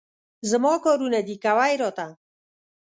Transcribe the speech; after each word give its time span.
زما 0.49 0.73
کارونه 0.85 1.19
دي، 1.27 1.35
کوه 1.43 1.65
یې 1.71 1.75
راته. 1.81 2.07